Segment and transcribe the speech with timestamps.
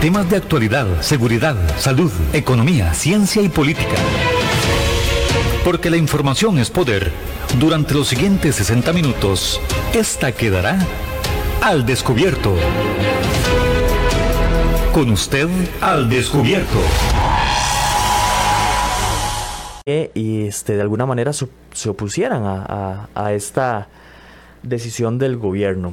[0.00, 3.96] Temas de actualidad, seguridad, salud, economía, ciencia y política.
[5.62, 7.12] Porque la información es poder.
[7.58, 9.60] Durante los siguientes 60 minutos,
[9.92, 10.78] esta quedará
[11.60, 12.54] al descubierto.
[14.94, 15.48] Con usted
[15.82, 16.78] al descubierto.
[19.84, 23.88] Y este, de alguna manera se opusieran a, esta
[24.62, 25.92] decisión del gobierno.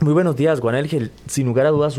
[0.00, 0.84] Muy buenos días, Juan
[1.28, 1.96] Sin lugar a dudas,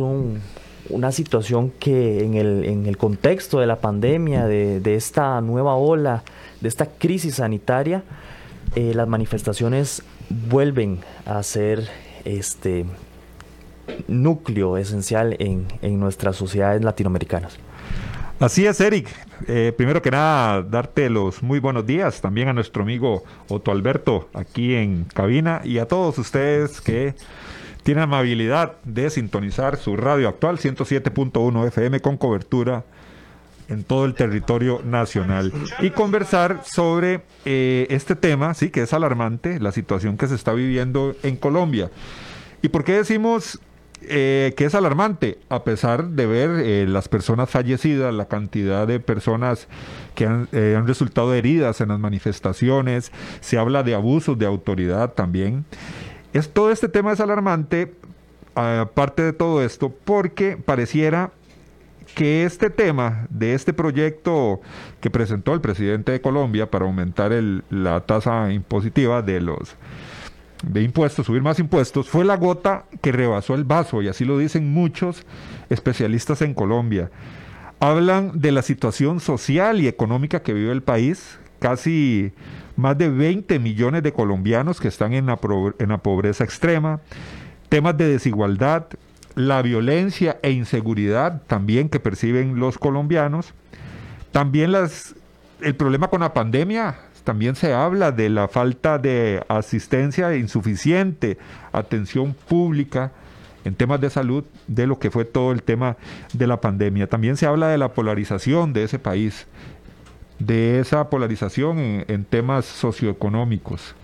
[0.89, 6.23] una situación que en el, en el, contexto de la pandemia, de, esta nueva ola,
[6.61, 8.03] de esta crisis sanitaria,
[8.75, 11.87] eh, las manifestaciones vuelven a ser
[12.25, 12.85] este
[14.07, 17.57] núcleo esencial en, en nuestras sociedades latinoamericanas.
[18.39, 19.09] Así es, Eric.
[19.47, 24.29] Eh, primero que nada, darte los muy buenos días también a nuestro amigo Otto Alberto
[24.33, 27.15] aquí en cabina y a todos ustedes que
[27.87, 32.83] tienen amabilidad de sintonizar su radio actual 107.1 FM con cobertura
[33.69, 39.61] en todo el territorio nacional y conversar sobre eh, este tema, sí, que es alarmante,
[39.61, 41.89] la situación que se está viviendo en Colombia.
[42.61, 43.57] ¿Y por qué decimos
[44.01, 48.99] eh, que es alarmante, a pesar de ver eh, las personas fallecidas, la cantidad de
[48.99, 49.67] personas
[50.13, 55.65] que eh, han, resultado heridas en las manifestaciones, se habla de abusos de autoridad también.
[56.37, 57.95] Es, todo este tema es alarmante,
[58.53, 61.31] aparte de todo esto, porque pareciera
[62.13, 64.61] que este tema de este proyecto
[65.01, 67.31] que presentó el presidente de Colombia para aumentar
[67.71, 69.75] la tasa impositiva de los
[70.61, 74.37] de impuestos, subir más impuestos, fue la gota que rebasó el vaso, y así lo
[74.37, 75.25] dicen muchos
[75.71, 77.09] especialistas en Colombia.
[77.79, 82.31] Hablan de la situación social y económica que vive el país, casi
[82.77, 85.37] más de 20 millones de colombianos que están en la,
[85.79, 87.01] en la pobreza extrema,
[87.67, 88.85] temas de desigualdad,
[89.35, 93.53] la violencia e inseguridad también que perciben los colombianos,
[94.31, 95.15] también las,
[95.61, 101.37] el problema con la pandemia, también se habla de la falta de asistencia insuficiente,
[101.73, 103.11] atención pública
[103.65, 105.97] en temas de salud, de lo que fue todo el tema
[106.33, 107.07] de la pandemia.
[107.07, 109.45] También se habla de la polarización de ese país,
[110.39, 113.95] de esa polarización en, temas socioeconómicos.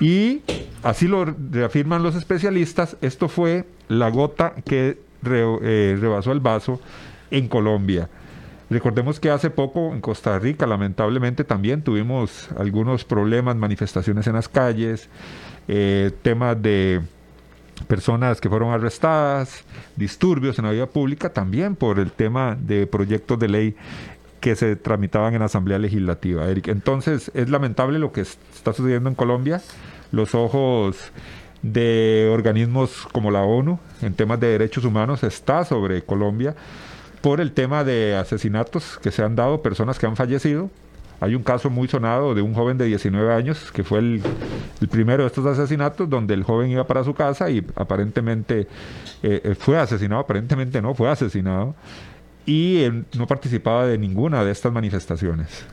[0.00, 0.42] Y
[0.82, 6.80] así lo reafirman los especialistas, esto fue la gota que eh, rebasó el vaso
[7.30, 8.08] en Colombia.
[8.70, 14.48] Recordemos que hace poco en Costa Rica, lamentablemente, también tuvimos algunos problemas, manifestaciones en las
[14.48, 15.10] calles,
[15.68, 17.02] eh, temas de
[17.86, 19.64] personas que fueron arrestadas,
[19.96, 23.76] disturbios en la vida pública, también por el tema de proyectos de ley
[24.42, 26.48] que se tramitaban en la Asamblea Legislativa.
[26.50, 26.66] Eric.
[26.66, 29.62] Entonces, es lamentable lo que está sucediendo en Colombia.
[30.10, 31.12] Los ojos
[31.62, 36.56] de organismos como la ONU en temas de derechos humanos está sobre Colombia
[37.20, 40.70] por el tema de asesinatos que se han dado, personas que han fallecido.
[41.20, 44.22] Hay un caso muy sonado de un joven de 19 años que fue el,
[44.90, 48.66] primero de estos asesinatos donde el joven iba para su casa y aparentemente
[49.22, 51.76] eh, eh, fue asesinado, aparentemente no, fue asesinado
[52.46, 52.86] y
[53.16, 55.64] no participaba de ninguna de estas manifestaciones.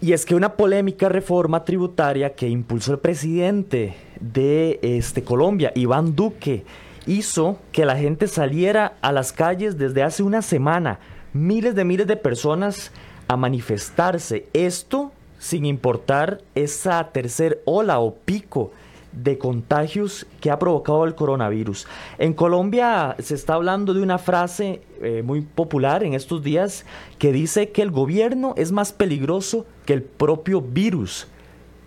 [0.00, 6.14] Y es que una polémica reforma tributaria que impulsó el presidente de este, Colombia, Iván
[6.14, 6.64] Duque,
[7.06, 11.00] hizo que la gente saliera a las calles desde hace una semana,
[11.32, 12.92] miles de miles de personas
[13.26, 14.46] a manifestarse.
[14.52, 18.72] Esto sin importar esa tercer ola o pico
[19.12, 21.86] de contagios que ha provocado el coronavirus.
[22.18, 26.84] En Colombia se está hablando de una frase eh, muy popular en estos días
[27.18, 31.26] que dice que el gobierno es más peligroso que el propio virus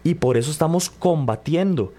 [0.03, 1.93] y por eso estamos combatiendo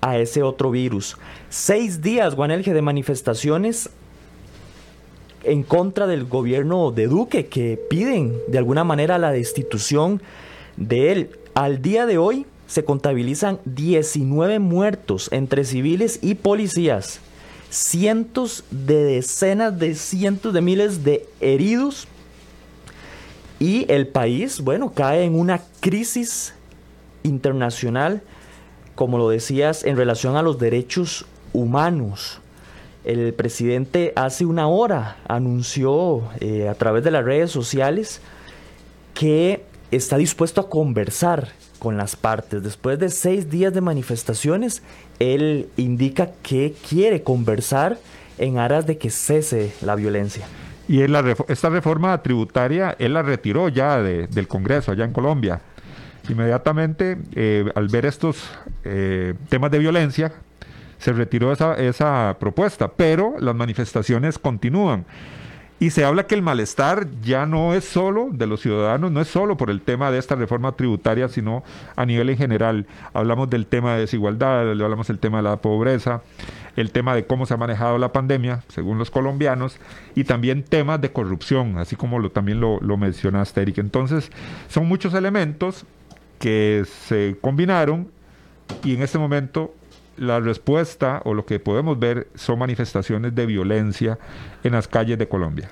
[0.00, 1.16] a ese otro virus.
[1.48, 3.90] Seis días, Guanelge, de manifestaciones
[5.44, 10.22] en contra del gobierno de Duque que piden de alguna manera la destitución
[10.76, 11.30] de él.
[11.54, 17.20] Al día de hoy se contabilizan 19 muertos entre civiles y policías,
[17.68, 22.08] cientos de decenas de cientos de miles de heridos
[23.58, 26.54] y el país, bueno, cae en una crisis
[27.24, 28.22] internacional
[28.94, 32.40] como lo decías, en relación a los derechos humanos.
[33.04, 38.22] El presidente hace una hora anunció eh, a través de las redes sociales
[39.12, 41.48] que está dispuesto a conversar
[41.82, 42.62] con las partes.
[42.62, 44.84] Después de seis días de manifestaciones,
[45.18, 47.98] él indica que quiere conversar
[48.38, 50.46] en aras de que cese la violencia.
[50.86, 55.60] Y esta reforma tributaria, él la retiró ya del Congreso, allá en Colombia.
[56.28, 58.48] Inmediatamente, eh, al ver estos
[58.84, 60.32] eh, temas de violencia,
[60.98, 65.04] se retiró esa, esa propuesta, pero las manifestaciones continúan.
[65.82, 69.26] Y se habla que el malestar ya no es solo de los ciudadanos, no es
[69.26, 71.64] solo por el tema de esta reforma tributaria, sino
[71.96, 72.86] a nivel en general.
[73.12, 76.22] Hablamos del tema de desigualdad, hablamos del tema de la pobreza,
[76.76, 79.76] el tema de cómo se ha manejado la pandemia, según los colombianos,
[80.14, 83.78] y también temas de corrupción, así como lo, también lo, lo mencionaste, Eric.
[83.78, 84.30] Entonces,
[84.68, 85.84] son muchos elementos
[86.38, 88.06] que se combinaron
[88.84, 89.74] y en este momento
[90.22, 94.18] la respuesta o lo que podemos ver son manifestaciones de violencia
[94.62, 95.68] en las calles de Colombia.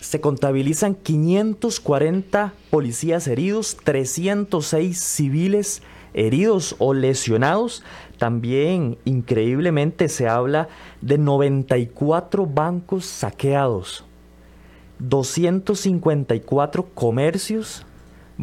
[0.00, 5.82] Se contabilizan 540 policías heridos, 306 civiles
[6.12, 7.84] heridos o lesionados.
[8.18, 10.68] También, increíblemente, se habla
[11.00, 14.04] de 94 bancos saqueados,
[14.98, 17.86] 254 comercios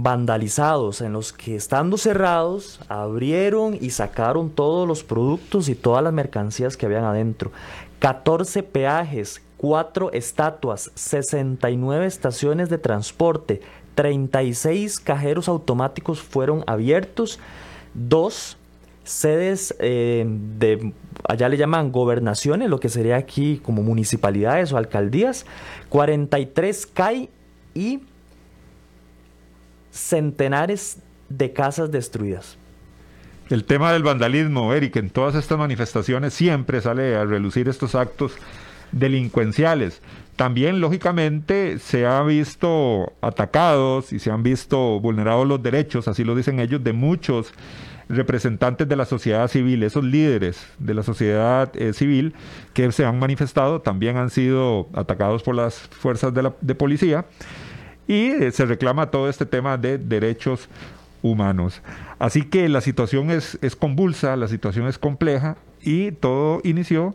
[0.04, 6.14] vandalizados en los que estando cerrados abrieron y sacaron todos los productos y todas las
[6.14, 7.52] mercancías que habían adentro.
[8.00, 13.62] 14 peajes, 4 estatuas, 69 estaciones de transporte,
[13.96, 17.40] 36 cajeros automáticos fueron abiertos,
[17.94, 18.58] 2
[19.04, 20.94] sedes eh, de,
[21.28, 25.46] allá le llaman gobernaciones, lo que sería aquí como municipalidades o alcaldías,
[25.90, 27.30] 43 CAI
[27.74, 28.02] y
[30.00, 30.98] centenares
[31.30, 32.58] de casas destruidas.
[33.50, 38.34] El tema del vandalismo, Eric, en todas estas manifestaciones siempre sale a relucir estos actos
[38.92, 40.02] delincuenciales.
[40.36, 46.36] También, lógicamente, se ha visto atacados y se han visto vulnerados los derechos, así lo
[46.36, 47.52] dicen ellos, de muchos
[48.08, 52.34] representantes de la sociedad civil, esos líderes de la sociedad eh, civil
[52.74, 57.26] que se han manifestado, también han sido atacados por las fuerzas de, la, de policía
[58.10, 60.68] y eh, se reclama todo este tema de derechos
[61.22, 61.84] humanos.
[62.18, 67.14] Así que la situación es, es convulsa, la situación es compleja y todo inició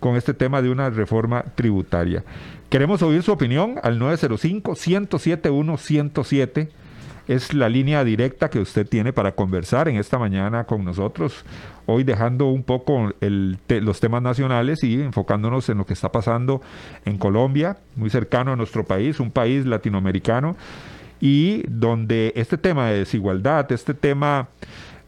[0.00, 2.24] con este tema de una reforma tributaria.
[2.68, 6.68] Queremos oír su opinión al 905-107-107
[7.28, 11.44] es la línea directa que usted tiene para conversar en esta mañana con nosotros.
[11.86, 16.62] Hoy dejando un poco los temas nacionales y enfocándonos en lo que está pasando
[17.04, 20.56] en Colombia, muy cercano a nuestro país, un país latinoamericano,
[21.20, 24.48] y donde este tema de desigualdad, este tema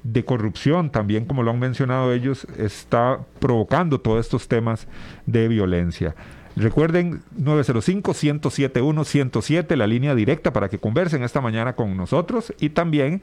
[0.02, 4.87] de corrupción, también como lo han mencionado ellos, está provocando todos estos temas
[5.26, 6.14] de violencia.
[6.61, 13.23] Recuerden 905-107-107, la línea directa para que conversen esta mañana con nosotros y también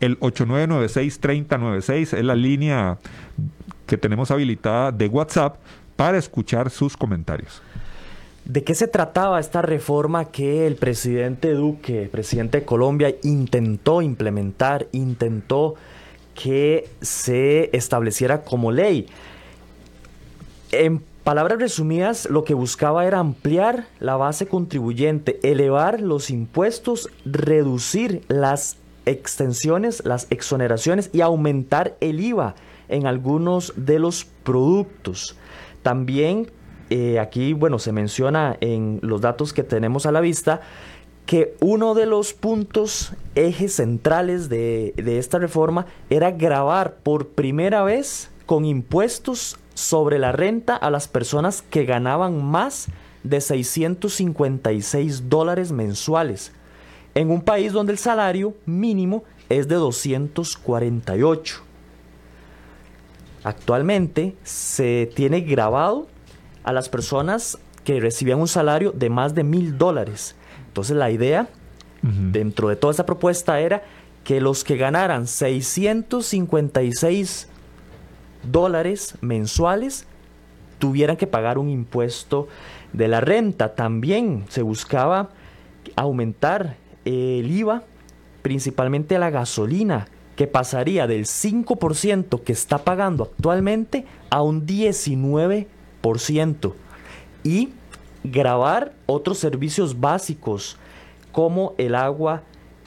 [0.00, 2.98] el 8996-3096 es la línea
[3.86, 5.56] que tenemos habilitada de WhatsApp
[5.96, 7.62] para escuchar sus comentarios.
[8.44, 14.86] ¿De qué se trataba esta reforma que el presidente Duque, presidente de Colombia, intentó implementar,
[14.92, 15.76] intentó
[16.34, 19.06] que se estableciera como ley?
[20.72, 28.22] En palabras resumidas, lo que buscaba era ampliar la base contribuyente, elevar los impuestos, reducir
[28.28, 28.76] las
[29.06, 32.54] extensiones, las exoneraciones y aumentar el IVA
[32.88, 35.36] en algunos de los productos.
[35.82, 36.48] También
[36.90, 40.60] eh, aquí, bueno, se menciona en los datos que tenemos a la vista
[41.26, 47.82] que uno de los puntos, ejes centrales de, de esta reforma era grabar por primera
[47.82, 52.88] vez con impuestos sobre la renta a las personas que ganaban más
[53.22, 56.52] de 656 dólares mensuales,
[57.14, 61.60] en un país donde el salario mínimo es de 248.
[63.44, 66.06] Actualmente se tiene grabado
[66.64, 70.36] a las personas que recibían un salario de más de mil dólares.
[70.68, 71.50] Entonces la idea
[72.02, 73.82] dentro de toda esa propuesta era
[74.24, 77.48] que los que ganaran 656
[78.42, 80.06] dólares mensuales
[80.78, 82.48] tuvieran que pagar un impuesto
[82.92, 83.74] de la renta.
[83.74, 85.30] También se buscaba
[85.96, 87.82] aumentar el IVA,
[88.42, 96.74] principalmente la gasolina, que pasaría del 5% que está pagando actualmente a un 19%.
[97.42, 97.70] Y
[98.22, 100.76] grabar otros servicios básicos
[101.32, 102.42] como el agua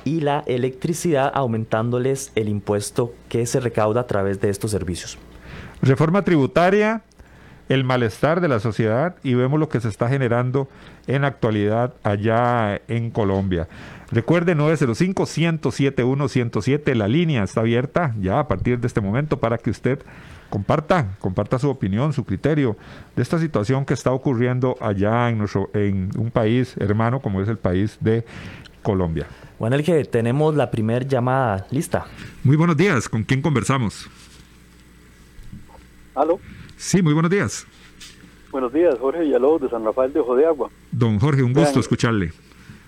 [0.05, 5.17] y la electricidad, aumentándoles el impuesto que se recauda a través de estos servicios.
[5.81, 7.03] Reforma tributaria,
[7.69, 10.67] el malestar de la sociedad y vemos lo que se está generando
[11.07, 13.69] en la actualidad allá en Colombia.
[14.11, 19.99] Recuerde 905-107-107, la línea está abierta ya a partir de este momento para que usted
[20.49, 22.75] comparta, comparta su opinión, su criterio
[23.15, 27.47] de esta situación que está ocurriendo allá en, nuestro, en un país hermano como es
[27.47, 28.25] el país de
[28.81, 29.27] Colombia.
[29.59, 32.07] Bueno, el que tenemos la primera llamada lista.
[32.43, 34.09] Muy buenos días, ¿con quién conversamos?
[36.19, 36.37] ¿Aló?
[36.75, 37.65] Sí, muy buenos días.
[38.51, 40.69] Buenos días, Jorge Villalobos de San Rafael de Ojo de Agua.
[40.91, 42.33] Don Jorge, un gusto escucharle.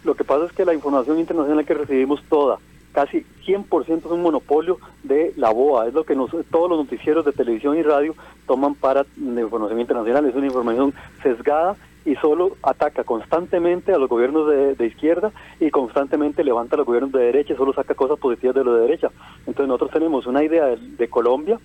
[0.03, 2.57] Lo que pasa es que la información internacional que recibimos toda,
[2.91, 6.13] casi 100% es un monopolio de la BOA, es lo que
[6.49, 8.15] todos los noticieros de televisión y radio
[8.47, 14.09] toman para la información internacional, es una información sesgada y solo ataca constantemente a los
[14.09, 14.47] gobiernos
[14.77, 18.55] de, izquierda y constantemente levanta a los gobiernos de derecha y solo saca cosas positivas
[18.55, 19.09] de los de derecha.
[19.39, 21.59] Entonces nosotros tenemos una idea de, Colombia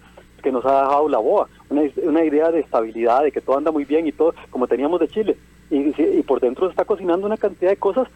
[0.46, 3.72] que nos ha dejado la BOA, una, una, idea de estabilidad, de que todo anda
[3.72, 5.36] muy bien y todo, como teníamos de Chile.
[5.72, 8.06] Y, y por dentro se está cocinando una cantidad de cosas,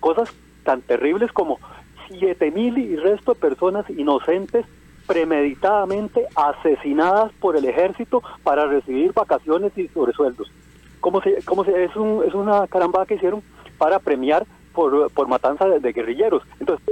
[0.00, 0.28] cosas
[0.64, 1.60] tan terribles como
[2.08, 4.66] siete mil y resto de personas inocentes
[5.06, 10.50] premeditadamente asesinadas por el ejército para recibir vacaciones y sobresueldos.
[10.98, 13.40] ¿Cómo se, cómo se, es, un, es una caramba que hicieron
[13.78, 16.42] para premiar por, por matanza de, guerrilleros.
[16.58, 16.84] Entonces,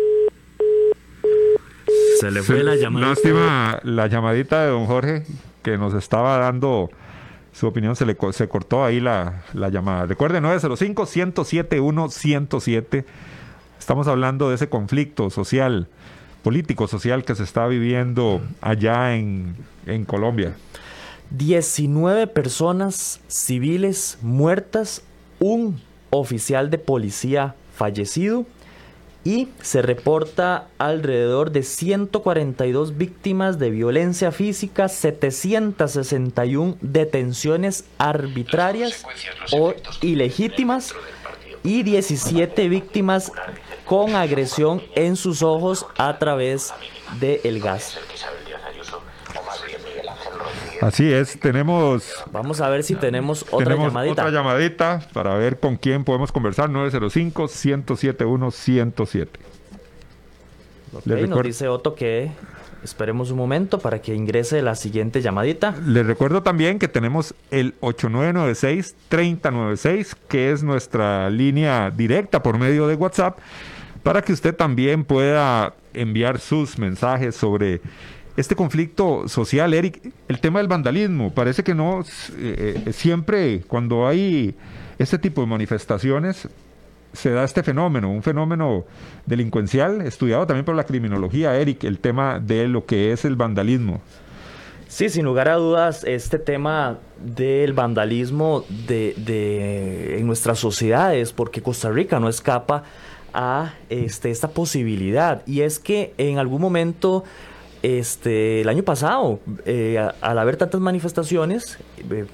[2.20, 3.08] se le fue la llamada.
[3.08, 5.24] Lástima la llamadita de don Jorge
[5.62, 6.90] que nos estaba dando
[7.52, 10.06] su opinión, se le se cortó ahí la, la llamada.
[10.06, 13.04] Recuerde 905-107-107.
[13.78, 15.88] Estamos hablando de ese conflicto social,
[16.42, 20.54] político, social que se está viviendo allá en, en Colombia.
[21.30, 25.02] 19 personas civiles muertas,
[25.38, 28.44] un oficial de policía fallecido
[29.24, 39.04] y se reporta alrededor de 142 víctimas de violencia física, 761 detenciones arbitrarias
[39.52, 40.94] o ilegítimas
[41.62, 43.32] y 17 víctimas
[43.84, 46.72] con agresión en sus ojos a través
[47.18, 47.98] del gas.
[50.80, 52.24] Así es, tenemos...
[52.32, 54.12] Vamos a ver si tenemos otra llamadita.
[54.12, 56.70] Otra llamadita para ver con quién podemos conversar.
[56.70, 59.28] 905-107-107.
[60.92, 62.32] Okay, nos dice Otto que
[62.82, 65.76] esperemos un momento para que ingrese la siguiente llamadita.
[65.86, 72.94] Les recuerdo también que tenemos el 8996-3096, que es nuestra línea directa por medio de
[72.94, 73.38] WhatsApp,
[74.02, 77.82] para que usted también pueda enviar sus mensajes sobre
[78.36, 84.06] este conflicto social, Eric, el tema del vandalismo, parece que no, eh, eh, siempre cuando
[84.06, 84.54] hay
[84.98, 86.48] este tipo de manifestaciones
[87.12, 88.84] se da este fenómeno, un fenómeno
[89.26, 94.00] delincuencial estudiado también por la criminología, Eric, el tema de lo que es el vandalismo.
[94.86, 101.62] Sí, sin lugar a dudas, este tema del vandalismo de, de, en nuestras sociedades, porque
[101.62, 102.84] Costa Rica no escapa
[103.32, 105.42] a este, esta posibilidad.
[105.46, 107.24] Y es que en algún momento
[107.82, 111.78] este, el año pasado, eh, al haber tantas manifestaciones,
[112.10, 112.26] eh,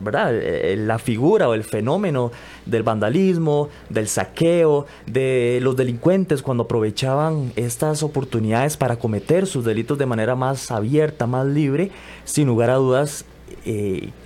[0.00, 0.34] ¿verdad?
[0.34, 2.32] Eh, la figura o el fenómeno
[2.66, 9.96] del vandalismo, del saqueo, de los delincuentes cuando aprovechaban estas oportunidades para cometer sus delitos
[9.96, 11.90] de manera más abierta, más libre,
[12.24, 13.24] sin lugar a dudas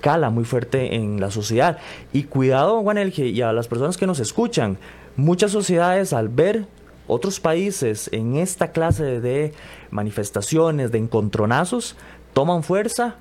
[0.01, 1.77] cala muy fuerte en la sociedad.
[2.11, 4.77] Y cuidado, Juan Elge, y a las personas que nos escuchan,
[5.15, 6.65] muchas sociedades al ver
[7.09, 9.53] otros países en esta clase de
[9.91, 11.97] manifestaciones, de encontronazos,
[12.33, 13.15] toman fuerza,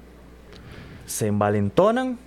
[1.06, 2.18] se envalentonan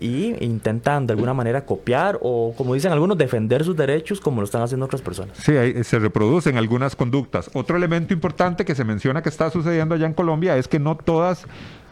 [0.00, 4.44] y intentan de alguna manera copiar o, como dicen algunos, defender sus derechos como lo
[4.44, 5.38] están haciendo otras personas.
[5.38, 7.50] Sí, se reproducen algunas conductas.
[7.54, 10.96] Otro elemento importante que se menciona que está sucediendo allá en Colombia es que no
[10.96, 11.46] todas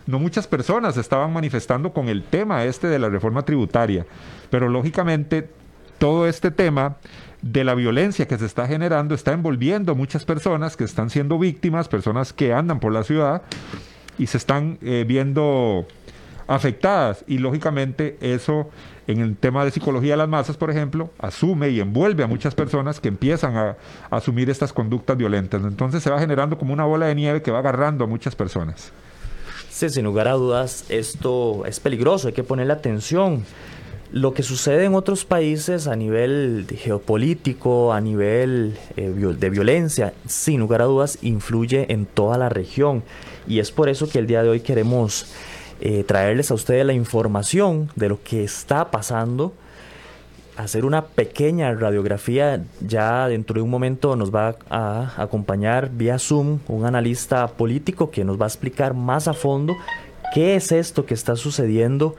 [0.07, 4.05] no muchas personas estaban manifestando con el tema este de la reforma tributaria,
[4.51, 5.49] pero lógicamente
[5.99, 6.97] todo este tema
[7.43, 11.39] de la violencia que se está generando está envolviendo a muchas personas que están siendo
[11.39, 13.43] víctimas, personas que andan por la ciudad
[14.17, 15.87] y se están eh, viendo
[16.47, 18.71] afectadas y lógicamente eso
[19.07, 22.55] en el tema de psicología de las masas, por ejemplo, asume y envuelve a muchas
[22.55, 23.77] personas que empiezan a,
[24.11, 25.63] asumir estas conductas violentas.
[25.65, 28.93] Entonces se va generando como una bola de nieve que va agarrando a muchas personas.
[29.71, 33.45] Sí, sin lugar a dudas, esto es peligroso, hay que ponerle atención
[34.13, 40.61] lo que sucede en otros países a nivel geopolítico, a nivel eh, de violencia, sin
[40.61, 43.03] lugar a dudas, influye en toda la región.
[43.49, 45.33] Y es por eso que el día de hoy queremos
[45.81, 49.55] eh, traerles a ustedes la información de lo que está pasando,
[50.59, 52.63] hacer una pequeña radiografía.
[52.87, 58.25] Ya dentro de un momento nos va a acompañar vía Zoom un analista político que
[58.25, 59.75] nos va a explicar más a fondo
[60.35, 62.15] qué es esto que está sucediendo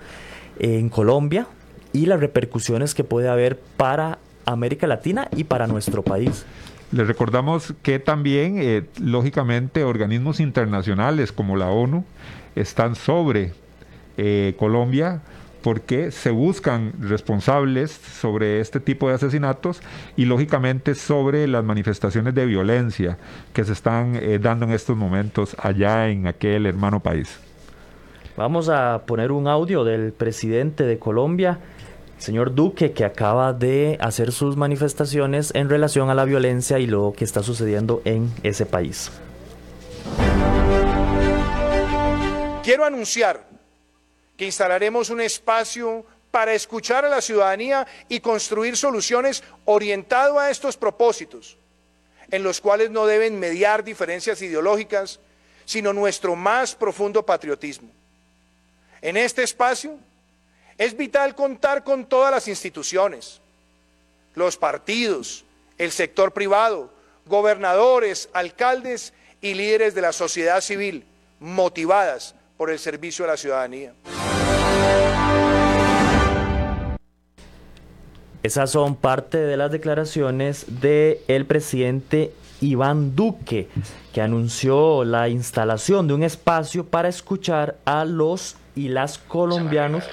[0.59, 1.47] en Colombia,
[1.93, 6.45] y las repercusiones que puede haber para América Latina y para nuestro país.
[6.91, 12.03] Les recordamos que también, eh, lógicamente, organismos internacionales como la ONU
[12.55, 13.53] están sobre
[14.17, 15.21] eh, Colombia
[15.63, 19.81] porque se buscan responsables sobre este tipo de asesinatos
[20.17, 23.17] y lógicamente sobre las manifestaciones de violencia
[23.53, 27.39] que se están eh, dando en estos momentos allá en aquel hermano país.
[28.35, 31.59] Vamos a poner un audio del presidente de Colombia,
[32.24, 37.13] señor Duque, que acaba de hacer sus manifestaciones en relación a la violencia y lo
[37.15, 39.12] que está sucediendo en ese país.
[42.63, 43.46] Quiero anunciar
[44.38, 50.77] que instalaremos un espacio para escuchar a la ciudadanía y construir soluciones orientado a estos
[50.77, 51.58] propósitos,
[52.32, 55.20] en los cuales no deben mediar diferencias ideológicas,
[55.65, 57.89] sino nuestro más profundo patriotismo.
[59.01, 60.00] En este espacio
[60.77, 63.42] es vital contar con todas las instituciones,
[64.36, 65.46] los partidos,
[65.77, 66.92] el sector privado,
[67.25, 71.06] gobernadores, alcaldes y líderes de la sociedad civil
[71.39, 73.94] motivadas por el servicio a la ciudadanía.
[78.42, 83.70] Esas son parte de las declaraciones del el presidente Iván Duque,
[84.13, 90.03] que anunció la instalación de un espacio para escuchar a los y las colombianos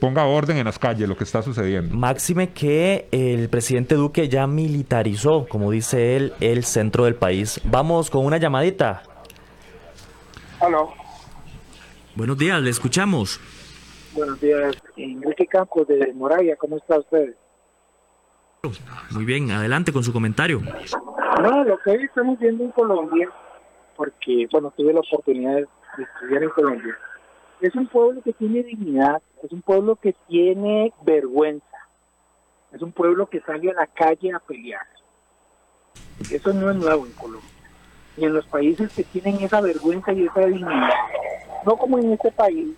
[0.00, 1.94] ponga orden en las calles, lo que está sucediendo.
[1.94, 7.60] Máxime que el presidente Duque ya militarizó, como dice él, el centro del país.
[7.64, 9.02] Vamos con una llamadita.
[12.16, 13.38] Buenos días, le escuchamos.
[14.14, 17.34] Buenos días, Enrique Campos de Moraya, ¿cómo está usted?
[19.10, 20.62] Muy bien, adelante con su comentario.
[21.42, 23.28] No, lo que hoy estamos viendo en Colombia,
[23.94, 26.98] porque, bueno, tuve la oportunidad de estudiar en Colombia,
[27.60, 31.76] es un pueblo que tiene dignidad, es un pueblo que tiene vergüenza,
[32.72, 34.86] es un pueblo que sale a la calle a pelear.
[36.30, 37.53] Eso no es nuevo en Colombia
[38.16, 40.90] y en los países que tienen esa vergüenza y esa dignidad.
[41.64, 42.74] No como en este país,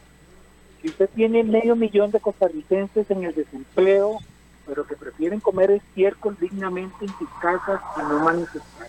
[0.81, 4.19] si usted tiene medio millón de costarricenses en el desempleo,
[4.67, 8.89] pero que prefieren comer estiércol dignamente en sus casas y no manifestar,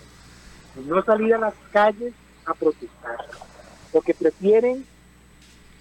[0.76, 2.14] y no salir a las calles
[2.46, 3.18] a protestar,
[3.92, 4.86] porque prefieren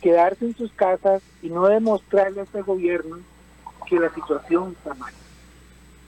[0.01, 3.19] quedarse en sus casas y no demostrarle a este gobierno
[3.89, 5.13] que la situación está mal.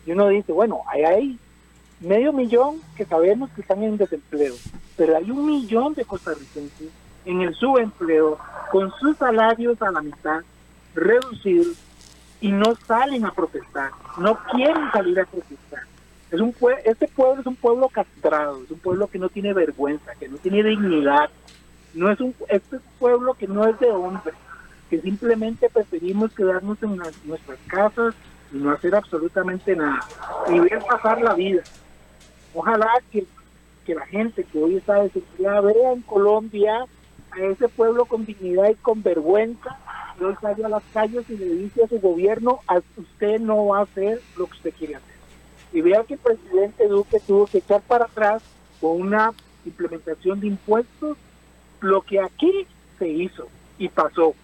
[0.05, 1.39] Y uno dice, bueno, hay ahí
[2.01, 4.55] medio millón que sabemos que están en desempleo,
[4.97, 6.91] pero hay un millón de costarricenses
[7.25, 8.39] en el subempleo
[8.71, 10.41] con sus salarios a la mitad
[10.95, 11.77] reducidos
[12.41, 15.83] y no salen a protestar, no quieren salir a protestar.
[16.31, 20.15] Es un este pueblo es un pueblo castrado, es un pueblo que no tiene vergüenza,
[20.21, 21.31] que no tiene dignidad.
[21.95, 24.35] No es un este es un pueblo que no es de hombre,
[24.91, 28.15] que simplemente preferimos quedarnos en nuestras casas
[28.53, 30.01] y no hacer absolutamente nada
[30.49, 31.63] y ver pasar la vida.
[32.59, 33.25] Ojalá que,
[33.87, 36.87] la gente que hoy está desesperada vea en Colombia
[37.31, 39.79] a ese pueblo con dignidad y con vergüenza,
[40.21, 43.79] no salga a las calles y le dice a su gobierno, a usted no va
[43.79, 45.15] a hacer lo que usted quiere hacer.
[45.73, 48.43] Y vea que el presidente Duque tuvo que echar para atrás
[48.81, 49.33] con una
[49.65, 51.17] implementación de impuestos
[51.81, 52.67] lo que aquí
[52.99, 53.47] se hizo
[53.79, 54.35] y pasó.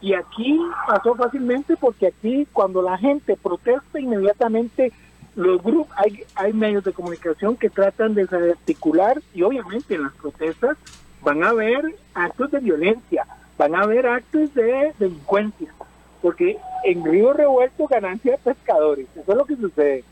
[0.00, 4.92] Y aquí pasó fácilmente porque aquí cuando la gente protesta inmediatamente
[5.38, 10.12] los grupos, hay, hay medios de comunicación que tratan de desarticular y obviamente en las
[10.14, 10.76] protestas
[11.22, 13.24] van a haber actos de violencia,
[13.56, 15.72] van a haber actos de delincuencia,
[16.20, 20.04] porque en Río Revuelto ganancia de pescadores, eso es lo que sucede.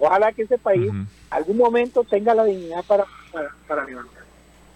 [0.00, 0.90] Ojalá que ese país
[1.30, 3.04] algún momento tenga la dignidad para,
[3.68, 4.24] para, levantar.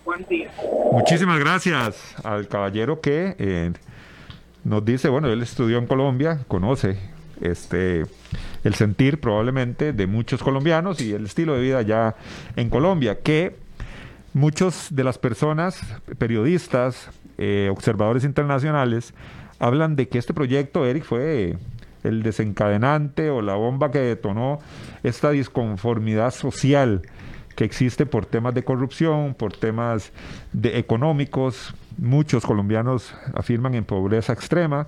[0.05, 0.49] Buen día.
[0.93, 3.73] Muchísimas gracias al caballero que eh,
[4.63, 8.05] nos dice, bueno, él estudió en Colombia, conoce este
[8.65, 12.17] el sentir probablemente de muchos colombianos y el estilo de vida ya
[12.57, 13.57] en Colombia, que
[14.35, 15.81] muchos de las personas,
[16.19, 19.15] periodistas, eh, observadores internacionales,
[19.59, 21.57] hablan de que este proyecto, Eric, fue
[22.03, 24.59] el desencadenante o la bomba que detonó
[25.03, 27.03] esta disconformidad social
[27.57, 30.13] que existe por temas de corrupción, por temas
[30.53, 31.75] de económicos.
[31.97, 34.87] Muchos colombianos afirman en pobreza extrema,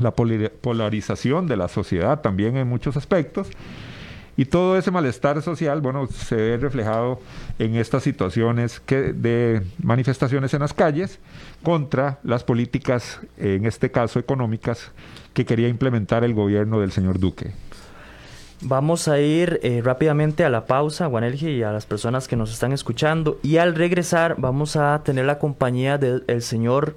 [0.00, 3.48] la polarización de la sociedad también en muchos aspectos.
[4.36, 7.20] Y todo ese malestar social, bueno, se ve reflejado
[7.58, 11.18] en estas situaciones que, de manifestaciones en las calles
[11.64, 14.92] contra las políticas, en este caso económicas,
[15.34, 17.50] que quería implementar el gobierno del señor Duque.
[18.60, 22.52] Vamos a ir eh, rápidamente a la pausa, Guanelgi, y a las personas que nos
[22.52, 23.38] están escuchando.
[23.42, 26.96] Y al regresar vamos a tener la compañía del señor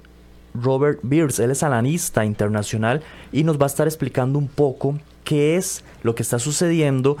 [0.54, 1.38] Robert Beers.
[1.38, 6.14] Él es analista internacional y nos va a estar explicando un poco qué es lo
[6.14, 7.16] que está sucediendo,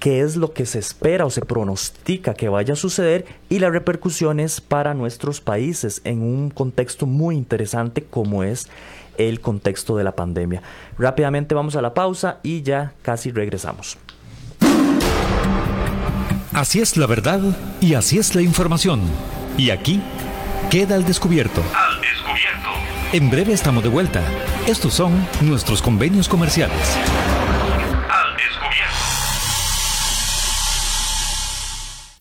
[0.00, 3.72] qué es lo que se espera o se pronostica que vaya a suceder y las
[3.72, 8.68] repercusiones para nuestros países en un contexto muy interesante como es
[9.16, 10.62] el contexto de la pandemia.
[10.98, 13.96] Rápidamente vamos a la pausa y ya casi regresamos.
[16.52, 17.40] Así es la verdad
[17.80, 19.00] y así es la información.
[19.56, 20.00] Y aquí
[20.70, 20.94] queda.
[20.94, 21.62] Al descubierto.
[23.14, 24.24] En breve estamos de vuelta.
[24.66, 26.76] Estos son nuestros convenios comerciales.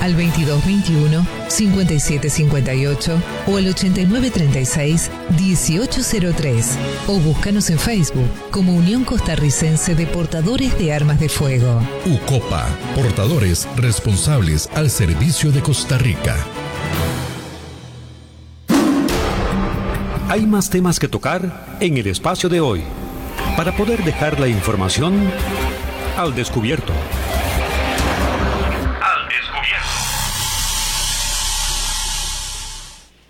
[0.00, 10.06] al 2221 5758 o al 8936 1803 o búscanos en Facebook como Unión Costarricense de
[10.06, 11.80] Portadores de Armas de Fuego.
[12.06, 16.36] UCOPA, portadores responsables al servicio de Costa Rica.
[20.28, 22.82] Hay más temas que tocar en el espacio de hoy
[23.56, 25.14] para poder dejar la información
[26.16, 26.92] al descubierto.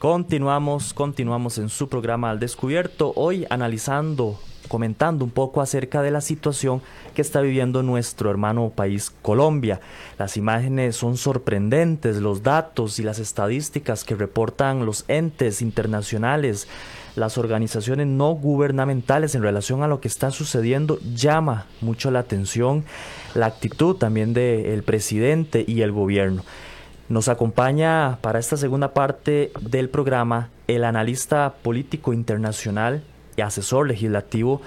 [0.08, 4.38] Continuamos, continuamos en su programa Al Descubierto, hoy analizando,
[4.68, 6.80] comentando un poco acerca de la situación
[7.12, 9.80] que está viviendo nuestro hermano país Colombia.
[10.16, 16.68] Las imágenes son sorprendentes, los datos y las estadísticas que reportan los entes internacionales,
[17.16, 22.84] las organizaciones no gubernamentales en relación a lo que está sucediendo llama mucho la atención,
[23.34, 26.44] la actitud también del presidente y el gobierno.
[27.08, 33.04] Nos acompaña para esta segunda parte del programa el analista político internacional
[33.36, 34.60] y asesor legislativo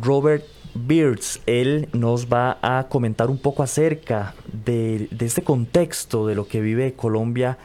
[0.00, 1.40] Robert Beards.
[1.46, 6.60] Él nos va a comentar un poco acerca de, de este contexto de lo que
[6.60, 7.56] vive Colombia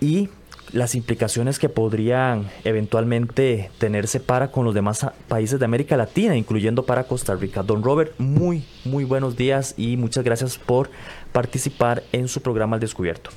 [0.00, 0.28] y
[0.72, 6.84] las implicaciones que podrían eventualmente tenerse para con los demás países de América Latina, incluyendo
[6.84, 7.62] para Costa Rica.
[7.62, 10.90] Don Robert, muy, muy buenos días y muchas gracias por
[11.32, 13.30] participar en su programa Al Descubierto.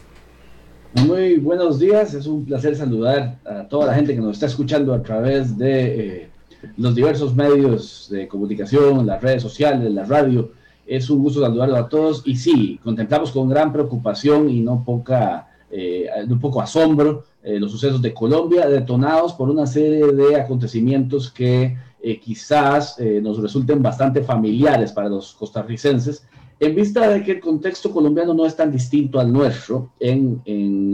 [0.93, 4.93] Muy buenos días, es un placer saludar a toda la gente que nos está escuchando
[4.93, 6.29] a través de eh,
[6.77, 10.51] los diversos medios de comunicación, las redes sociales, la radio.
[10.86, 15.47] Es un gusto saludarlos a todos y sí, contemplamos con gran preocupación y no poca
[15.75, 21.32] eh, un poco asombro eh, los sucesos de Colombia, detonados por una serie de acontecimientos
[21.32, 26.27] que eh, quizás nos resulten bastante familiares para los costarricenses,
[26.63, 30.41] en vista de que el contexto colombiano no es tan distinto al nuestro en,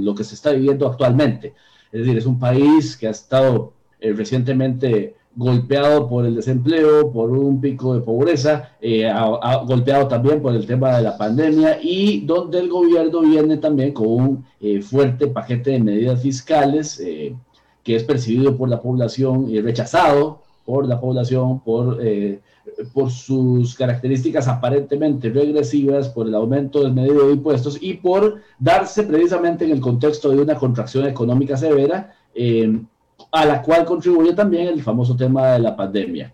[0.03, 1.53] lo que se está viviendo actualmente.
[1.91, 7.61] Es decir, es un país que ha estado recientemente golpeado por el desempleo, por un
[7.61, 9.09] pico de pobreza, eh,
[9.65, 14.07] golpeado también por el tema de la pandemia y donde el gobierno viene también con
[14.07, 17.35] un eh, fuerte paquete de medidas fiscales eh,
[17.83, 21.99] que es percibido por la población y rechazado por la población por,
[22.93, 29.03] por sus características aparentemente regresivas, por el aumento del medio de impuestos y por darse
[29.03, 32.15] precisamente en el contexto de una contracción económica severa
[33.31, 36.33] a la cual contribuye también el famoso tema de la pandemia.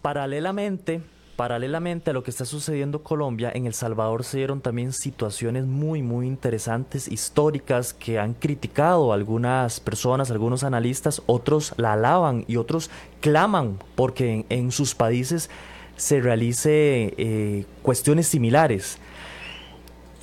[0.00, 1.02] Paralelamente,
[1.38, 5.66] paralelamente a lo que está sucediendo en Colombia, en El Salvador se dieron también situaciones
[5.66, 12.56] muy, muy interesantes, históricas, que han criticado algunas personas, algunos analistas, otros la alaban y
[12.56, 15.48] otros claman porque en, sus países
[15.96, 18.98] se realice eh, cuestiones similares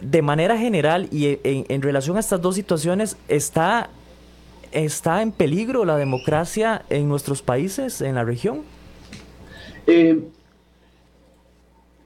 [0.02, 3.90] de manera general y en, relación a estas dos situaciones, ¿está,
[4.74, 8.64] ¿está en peligro la democracia en nuestros países, en la región?
[9.88, 10.20] Eh,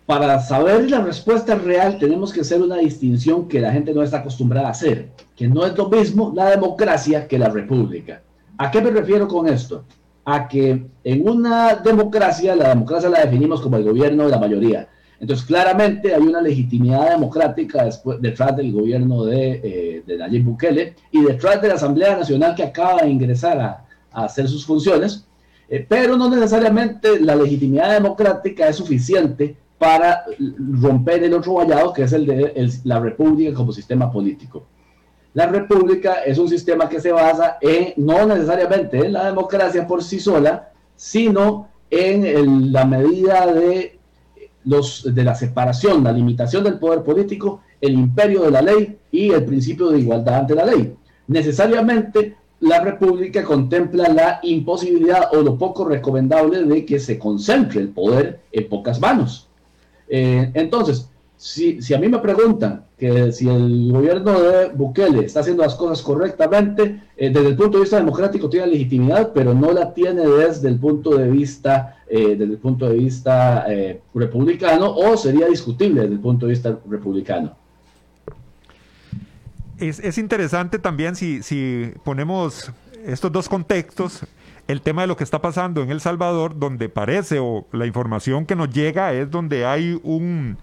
[0.10, 4.17] para saber la respuesta real tenemos que hacer una distinción que la gente no está
[4.17, 8.24] acostumbrada a hacer, que no es lo mismo la democracia que la república.
[8.58, 9.84] ¿A qué me refiero con esto?
[10.26, 14.89] A que en una democracia, la democracia la definimos como el gobierno de la mayoría
[15.19, 17.88] entonces, claramente hay una legitimidad democrática
[18.19, 22.63] detrás del gobierno de, eh, de, Nayib Bukele y detrás de la Asamblea Nacional que
[22.63, 25.28] acaba de ingresar a, hacer sus funciones,
[25.69, 30.26] eh, pero no necesariamente la legitimidad democrática es suficiente para
[30.82, 34.65] romper el otro vallado que es el de la república como sistema político.
[35.34, 40.04] La república es un sistema que se basa en, no necesariamente en la democracia por
[40.04, 44.00] sí sola, sino en la medida de
[44.65, 49.32] los, de la separación, la limitación del poder político, el imperio de la ley y
[49.32, 50.94] el principio de igualdad ante la ley.
[51.28, 57.89] Necesariamente la República contempla la imposibilidad o lo poco recomendable de que se concentre el
[57.89, 59.48] poder en pocas manos.
[60.10, 65.39] Eh, entonces, si, si, a mí me preguntan que si el gobierno de Bukele está
[65.39, 69.72] haciendo las cosas correctamente, eh, desde el punto de vista democrático tiene legitimidad, pero no
[69.72, 73.65] la tiene desde el punto de vista, eh, desde el punto de vista
[74.13, 77.56] republicano, o sería discutible desde el punto de vista republicano.
[79.78, 82.69] Es, es interesante también si, si ponemos
[83.06, 84.26] estos dos contextos,
[84.69, 88.45] el tema de lo que está pasando en El Salvador, donde parece, o la información
[88.45, 90.60] que nos llega es donde hay un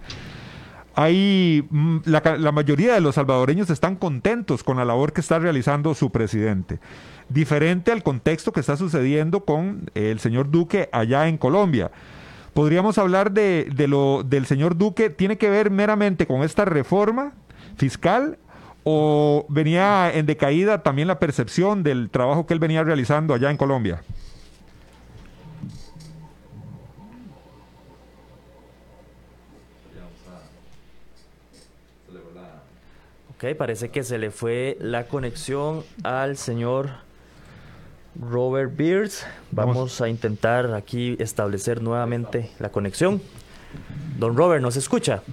[0.95, 5.92] hay mm, la, mayoría de los salvadoreños están contentos con la labor que está realizando
[5.95, 6.79] su presidente.
[7.29, 11.90] Diferente al contexto que está sucediendo con el señor Duque allá en Colombia.
[12.55, 17.33] Podríamos hablar de, lo del señor Duque, ¿tiene que ver meramente con esta reforma
[17.77, 18.38] fiscal
[18.88, 23.57] o venía en decaída también la percepción del trabajo que él venía realizando allá en
[23.57, 24.01] Colombia?
[33.35, 36.90] Ok, parece que se le fue la conexión al señor
[38.14, 39.27] Robert Beers.
[39.51, 43.20] Vamos, a intentar aquí establecer nuevamente la conexión.
[44.16, 45.25] Don Robert, ¿nos escucha?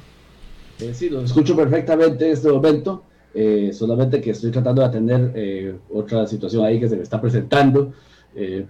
[0.80, 3.04] Eh, sí, lo escucho perfectamente en este momento.
[3.34, 7.20] Eh, solamente que estoy tratando de atender eh, otra situación ahí que se me está
[7.20, 7.94] presentando,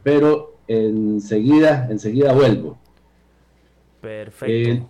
[0.04, 2.78] pero enseguida, enseguida vuelvo.
[4.02, 4.90] Perfecto.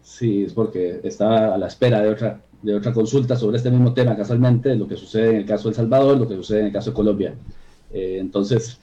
[0.00, 3.94] sí, es porque estaba a la espera de otra de otra consulta sobre este mismo
[3.94, 6.66] tema casualmente, lo que sucede en el caso de El Salvador, lo que sucede en
[6.66, 7.34] el caso de Colombia.
[7.92, 8.78] Eh, entonces,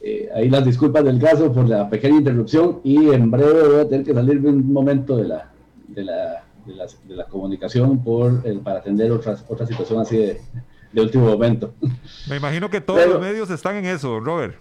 [0.00, 3.88] eh, ahí las disculpas del caso por la pequeña interrupción y en breve voy a
[3.88, 5.50] tener que salir un momento de la,
[5.88, 10.40] de la, de la, comunicación por, para atender otras, otra situación así de,
[10.92, 11.72] de, último momento.
[12.28, 14.54] Me imagino que todos los medios están en eso, Robert.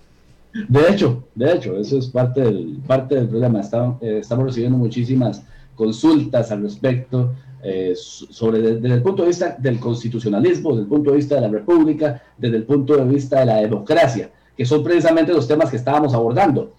[0.67, 3.59] De hecho, de hecho, eso es parte del, parte del problema.
[3.59, 5.43] Estamos, eh, estamos recibiendo muchísimas
[5.75, 11.11] consultas al respecto eh, sobre desde el punto de vista del constitucionalismo, desde el punto
[11.11, 14.83] de vista de la república, desde el punto de vista de la democracia, que son
[14.83, 16.73] precisamente los temas que estábamos abordando.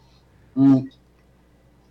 [0.54, 0.84] Mm,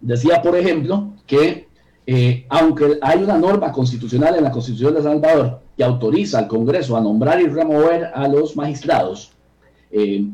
[0.01, 1.66] decía, por ejemplo, que
[2.09, 6.95] eh, aunque hay una norma constitucional en la Constitución de Salvador que autoriza al Congreso
[6.95, 9.33] a nombrar y remover a los magistrados,
[9.91, 10.25] eh,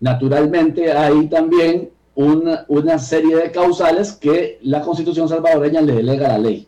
[0.00, 6.38] naturalmente hay también una, serie de causales que la Constitución salvadoreña le delega a la
[6.38, 6.66] ley.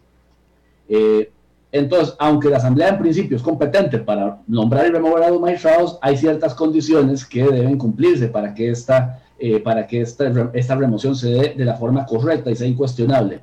[0.89, 1.29] Eh,
[1.73, 5.99] entonces, aunque la Asamblea en principio es competente para nombrar y remover a los magistrados,
[6.01, 9.21] hay ciertas condiciones que deben cumplirse para que esta,
[9.65, 13.41] para que esta, esta, remoción se dé de la forma correcta y sea incuestionable.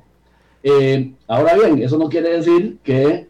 [0.62, 3.28] Eh, ahora bien, eso no quiere decir que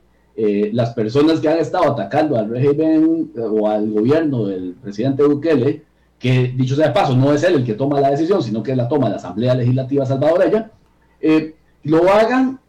[0.73, 5.83] las personas que han estado atacando al régimen o al gobierno del presidente Bukele
[6.21, 8.77] que dicho sea de paso, no es él el que toma la decisión, sino que
[8.77, 10.71] la toma la Asamblea Legislativa salvadoreña,
[11.19, 12.61] eh, lo hagan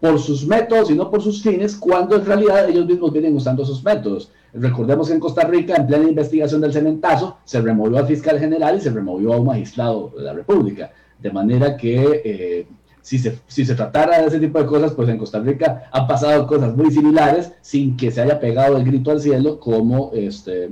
[0.00, 3.64] por sus métodos y no por sus fines, cuando en realidad ellos mismos vienen usando
[3.64, 4.30] esos métodos.
[4.54, 8.76] Recordemos que en Costa Rica, en plena investigación del cementazo, se removió al fiscal general
[8.76, 10.92] y se removió a un magistrado de la República.
[11.18, 12.66] De manera que eh,
[13.02, 16.06] si, se, si se tratara de ese tipo de cosas, pues en Costa Rica han
[16.06, 20.70] pasado cosas muy similares sin que se haya pegado el grito al cielo como, este,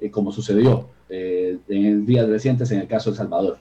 [0.00, 3.58] eh, como sucedió eh, en días recientes en el caso de El Salvador.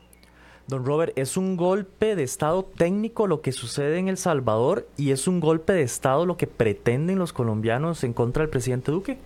[0.67, 5.11] Don Robert, ¿es un golpe de Estado técnico lo que sucede en El Salvador y
[5.11, 9.19] es un golpe de Estado lo que pretenden los colombianos en contra del presidente Duque?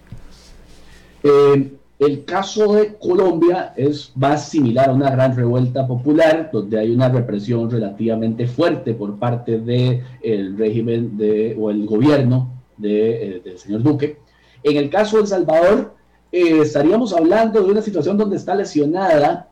[1.23, 6.91] Eh, el caso de Colombia es más similar a una gran revuelta popular, donde hay
[6.91, 13.57] una represión relativamente fuerte por parte del régimen de, o el gobierno de, eh, del
[13.57, 14.19] señor Duque.
[14.63, 15.93] En el caso de El Salvador,
[16.31, 19.49] eh, estaríamos hablando de una situación donde está lesionada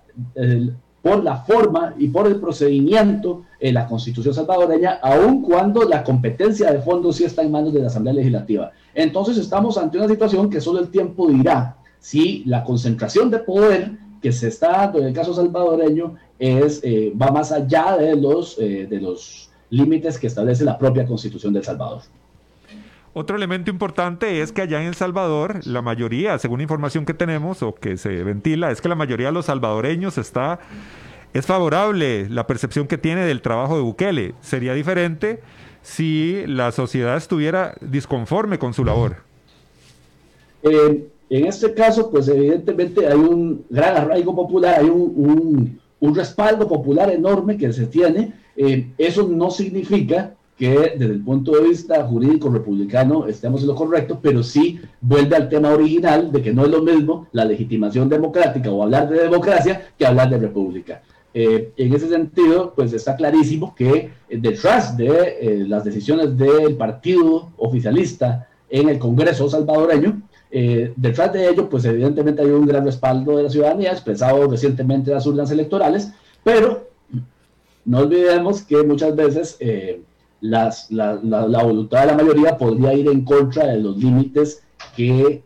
[1.02, 6.72] por la forma y por el procedimiento en la constitución salvadoreña, aun cuando la competencia
[6.72, 8.72] de fondo sí está en manos de la Asamblea Legislativa.
[8.96, 11.77] Entonces estamos ante una situación que solo el tiempo dirá
[12.08, 13.91] si la concentración de poder
[14.22, 18.58] que se está dando en el caso salvadoreño es, eh, va más allá de los,
[18.60, 22.04] eh, de los límites que establece la propia constitución de El Salvador.
[23.13, 27.62] Otro elemento importante es que allá en El Salvador, la mayoría, según información que tenemos
[27.62, 30.60] o que se ventila, es que la mayoría de los salvadoreños está
[31.34, 34.34] es favorable la percepción que tiene del trabajo de Bukele.
[34.39, 35.41] Sería diferente
[35.82, 39.17] si la sociedad estuviera disconforme con su labor.
[40.63, 46.68] Eh, en este caso, pues evidentemente hay un gran arraigo popular, hay un, un, respaldo
[46.68, 48.34] popular enorme que se tiene.
[48.56, 53.76] Eh, eso no significa que desde el punto de vista jurídico republicano estemos en lo
[53.76, 58.10] correcto, pero sí vuelve al tema original de que no es lo mismo la legitimación
[58.10, 61.04] democrática o hablar de democracia que hablar de república.
[61.34, 67.52] Eh, en ese sentido, pues está clarísimo que eh, detrás de las decisiones del partido
[67.58, 73.44] oficialista en el Congreso salvadoreño, detrás de ello, pues evidentemente hay un gran respaldo de
[73.44, 76.12] la ciudadanía, expresado recientemente en las urnas electorales,
[76.44, 76.88] pero
[77.86, 79.58] no olvidemos que muchas veces
[80.42, 84.64] la, la, voluntad de la mayoría podría ir en contra de los límites
[84.96, 85.44] que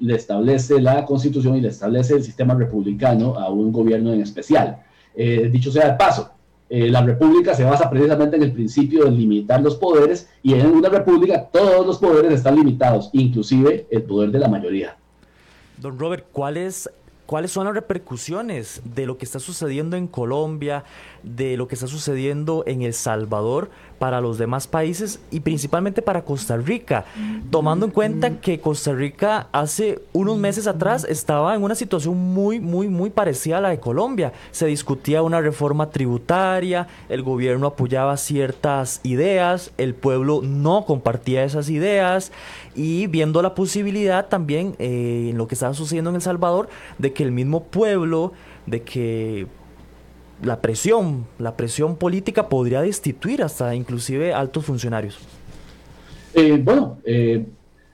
[0.00, 4.82] le establece la Constitución y le establece el sistema republicano a un gobierno en especial.
[5.14, 6.30] Eh, dicho sea de paso,
[6.70, 10.68] eh, la república se basa precisamente en el principio de limitar los poderes y en
[10.68, 14.96] una república todos los poderes están limitados, inclusive el poder de la mayoría.
[15.78, 16.88] Don Robert, ¿cuál es
[17.30, 20.82] cuáles son las repercusiones de lo que está sucediendo en Colombia,
[21.22, 26.24] de lo que está sucediendo en El Salvador para los demás países y principalmente para
[26.24, 27.04] Costa Rica,
[27.50, 32.58] tomando en cuenta que Costa Rica hace unos meses atrás estaba en una situación muy,
[32.58, 34.32] muy, muy parecida a la de Colombia.
[34.50, 41.68] Se discutía una reforma tributaria, el gobierno apoyaba ciertas ideas, el pueblo no compartía esas
[41.68, 42.32] ideas
[42.74, 47.12] y viendo la posibilidad también eh, en lo que estaba sucediendo en El Salvador de
[47.12, 48.32] que el mismo pueblo,
[48.66, 49.46] de que
[50.42, 55.18] la presión, la presión política podría destituir hasta inclusive altos funcionarios.
[56.34, 57.44] Eh, bueno, eh,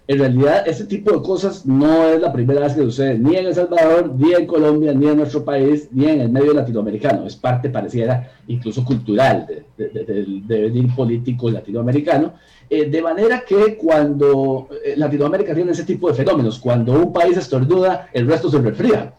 [0.09, 3.47] en realidad ese tipo de cosas no es la primera vez que sucede, ni en
[3.47, 7.27] El Salvador, ni en Colombia, ni en nuestro país, ni en el medio latinoamericano.
[7.27, 12.35] Es parte pareciera incluso cultural del venir político latinoamericano.
[12.69, 18.09] Eh, de manera que cuando Latinoamérica tiene ese tipo de fenómenos, cuando un país estornuda,
[18.12, 19.12] el resto se refría.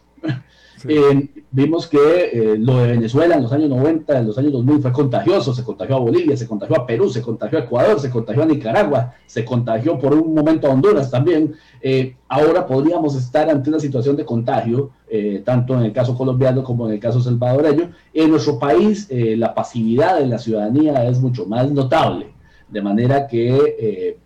[0.87, 4.81] Eh, vimos que eh, lo de Venezuela en los años 90, en los años 2000
[4.81, 8.09] fue contagioso, se contagió a Bolivia, se contagió a Perú, se contagió a Ecuador, se
[8.09, 11.55] contagió a Nicaragua, se contagió por un momento a Honduras también.
[11.81, 14.91] Eh, ahora podríamos estar ante una situación de contagio,
[15.45, 17.91] tanto en el caso colombiano como en el caso salvadoreño.
[18.13, 22.33] En nuestro país la pasividad de la ciudadanía es mucho más notable,
[22.67, 24.17] de manera que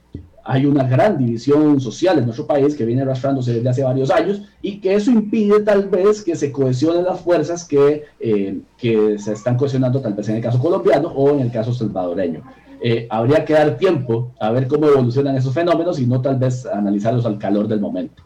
[0.43, 4.41] hay una gran división social en nuestro país que viene arrastrándose desde hace varios años
[4.61, 9.33] y que eso impide tal vez que se cohesionen las fuerzas que, eh, que se
[9.33, 12.43] están cohesionando tal vez en el caso colombiano o en el caso salvadoreño.
[12.83, 16.65] Eh, habría que dar tiempo a ver cómo evolucionan esos fenómenos y no tal vez
[16.65, 18.23] analizarlos al calor del momento.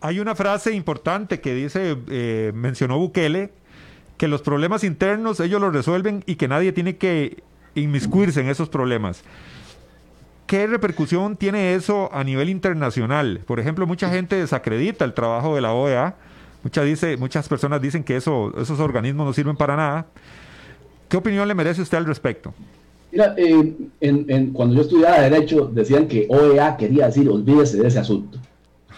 [0.00, 3.52] Hay una frase importante que dice, eh, mencionó Bukele,
[4.16, 7.42] que los problemas internos ellos los resuelven y que nadie tiene que
[7.74, 9.22] inmiscuirse en esos problemas.
[10.50, 13.38] ¿Qué repercusión tiene eso a nivel internacional?
[13.46, 16.16] Por ejemplo, mucha gente desacredita el trabajo de la OEA.
[16.64, 20.06] Muchas, dice, muchas personas dicen que eso, esos organismos no sirven para nada.
[21.08, 22.52] ¿Qué opinión le merece usted al respecto?
[23.12, 28.36] Mira, eh, cuando yo estudiaba Derecho decían que OEA quería decir olvídese de ese asunto.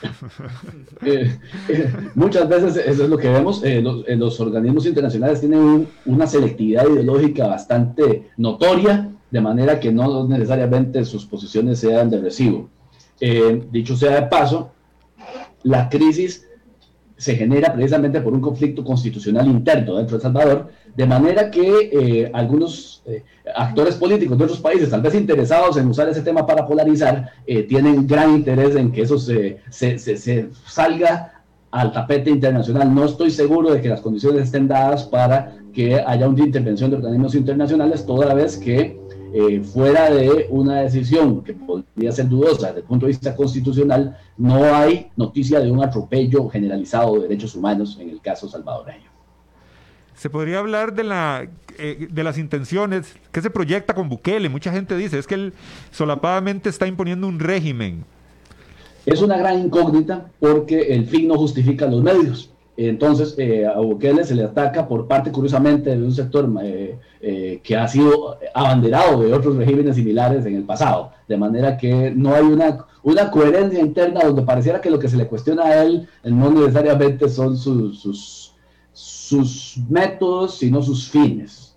[1.05, 1.37] Eh,
[1.69, 3.63] eh, muchas veces eso es lo que vemos.
[3.65, 11.05] Eh, los, organismos internacionales tienen una selectividad ideológica bastante notoria, de manera que no necesariamente
[11.05, 12.69] sus posiciones sean de recibo.
[13.73, 14.71] dicho sea de paso,
[15.65, 16.47] la crisis
[17.23, 21.91] se genera precisamente por un conflicto constitucional interno dentro de El Salvador, de manera que
[21.93, 23.23] eh, algunos eh,
[23.55, 27.63] actores políticos de otros países, tal vez interesados en usar ese tema para polarizar, eh,
[27.63, 29.61] tienen gran interés en que eso se,
[30.67, 32.93] salga al tapete internacional.
[32.93, 36.97] No estoy seguro de que las condiciones estén dadas para que haya una intervención de
[36.97, 39.01] organismos internacionales, toda vez que
[39.73, 44.65] fuera de una decisión que podría ser dudosa desde el punto de vista constitucional, no
[44.75, 49.11] hay noticia de un atropello generalizado de derechos humanos en el caso salvadoreño.
[50.15, 54.49] Se podría hablar de, la, eh, de las intenciones que se proyecta con Bukele.
[54.49, 55.53] Mucha gente dice, es que él
[55.91, 58.05] solapadamente está imponiendo un régimen.
[59.05, 62.52] Es una gran incógnita porque el fin no justifica los medios.
[62.77, 67.77] Entonces, eh, a Bukele se le ataca por parte, curiosamente, de un sector eh, que
[67.77, 71.13] ha sido abanderado de otros regímenes similares en el pasado.
[71.29, 72.87] De manera que no hay una,
[73.31, 77.59] coherencia interna donde pareciera que lo que se le cuestiona a él no necesariamente son
[77.59, 78.55] sus
[79.89, 81.77] métodos, sino sus fines.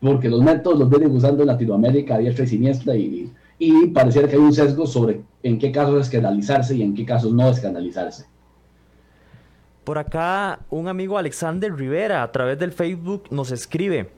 [0.00, 4.42] Porque los métodos los vienen usando en Latinoamérica diestra y siniestra y pareciera que hay
[4.42, 8.26] un sesgo sobre en qué casos escandalizarse y en qué casos no escandalizarse.
[9.86, 14.10] Por acá, un amigo Alexander Rivera a través del Facebook nos escribe,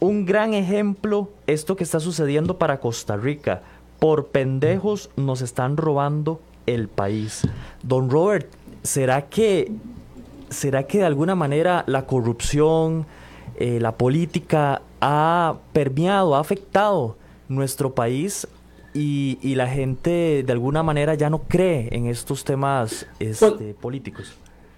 [0.00, 3.60] un gran ejemplo esto que está sucediendo para Costa Rica.
[3.98, 7.46] Por pendejos nos están robando el país.
[7.82, 8.48] Don Robert,
[8.82, 9.72] ¿será que
[10.48, 13.04] ¿será que de alguna manera la corrupción,
[13.56, 18.48] eh, la política ha permeado, ha afectado nuestro país
[18.94, 24.34] y, la gente de alguna manera ya no cree en estos temas este, políticos?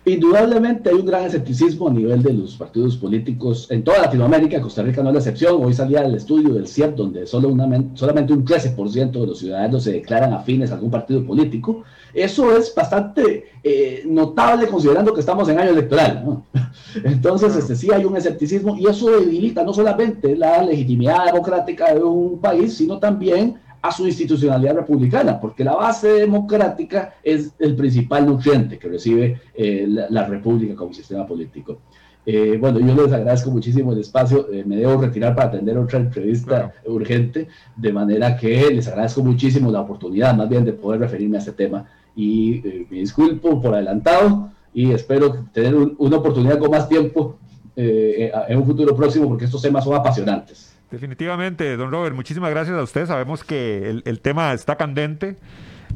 [0.09, 4.85] Indudablemente hay un gran escepticismo a nivel de los partidos políticos en toda Latinoamérica, Costa
[4.85, 5.65] Rica no es la excepción.
[5.65, 7.53] Hoy salía el estudio del CIEP donde solo
[7.95, 11.83] solamente un 13% de los ciudadanos se declaran afines a algún partido político.
[12.15, 16.41] Eso es bastante eh, notable considerando que estamos en año electoral.
[17.03, 22.05] Entonces, este, sí hay un escepticismo y eso debilita no solamente la legitimidad democrática de
[22.05, 23.57] un país, sino también
[23.87, 29.87] a su institucionalidad republicana, porque la base democrática es el principal nutriente que recibe eh,
[29.89, 31.79] la, república como sistema político.
[32.25, 34.53] Eh, bueno, yo les agradezco muchísimo el espacio.
[34.53, 39.71] Eh, me debo retirar para atender otra entrevista urgente, de manera que les agradezco muchísimo
[39.71, 41.87] la oportunidad, más bien, de poder referirme a este tema.
[42.17, 47.39] Y me disculpo por adelantado y espero tener una oportunidad con más tiempo
[47.77, 50.76] en un futuro próximo, porque estos temas son apasionantes.
[50.91, 53.07] Definitivamente, don Robert, muchísimas gracias a usted.
[53.07, 55.37] Sabemos que el, tema está candente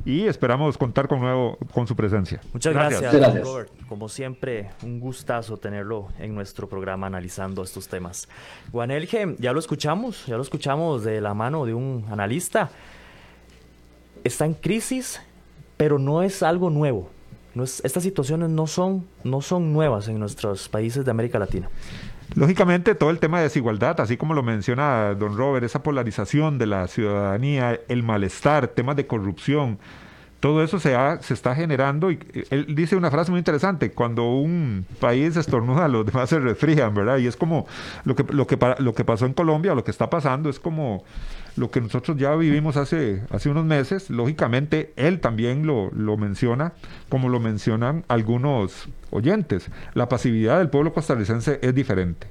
[0.05, 2.41] y esperamos contar con nuevo con su presencia.
[2.53, 3.71] Muchas gracias, don Robert.
[3.89, 8.29] Como siempre, un gustazo tenerlo en nuestro programa analizando estos temas.
[8.73, 12.71] Juanelge, ya lo escuchamos, ya lo escuchamos de la mano de un analista.
[14.25, 15.21] Está en crisis,
[15.77, 17.11] pero no es algo nuevo.
[17.55, 21.69] No es, estas situaciones no son, no son nuevas en nuestros países de América Latina.
[22.35, 26.67] Lógicamente, todo el tema de desigualdad, así como lo menciona don Robert, esa polarización de
[26.67, 29.79] la ciudadanía, el malestar, temas de corrupción,
[30.41, 34.25] todo eso se, se está generando y eh, él dice una frase muy interesante, cuando
[34.31, 37.19] un país estornuda, los demás se resfrían, ¿verdad?
[37.19, 37.67] Y es como
[38.05, 41.05] lo que, lo que, lo que pasó en Colombia, lo que está pasando es como
[41.57, 46.73] lo que nosotros ya vivimos hace, hace unos meses, lógicamente él también lo, lo menciona,
[47.09, 52.29] como lo mencionan algunos oyentes, la pasividad del pueblo costarricense es diferente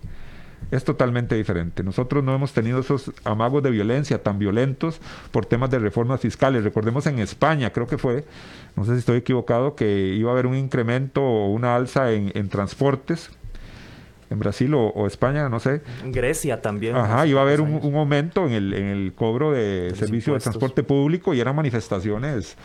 [0.71, 1.83] es totalmente diferente.
[1.83, 4.99] Nosotros no hemos tenido esos amagos de violencia tan violentos
[5.31, 6.63] por temas de reformas fiscales.
[6.63, 8.25] Recordemos en España, creo que fue,
[8.75, 12.49] no sé si estoy equivocado, que iba a haber un incremento o una alza en,
[12.49, 13.31] transportes.
[14.29, 15.81] En Brasil o, España, no sé.
[16.03, 16.95] En Grecia también.
[16.95, 20.83] Ajá, iba a haber un, aumento en el, en el cobro de servicio de transporte
[20.83, 22.55] público y eran manifestaciones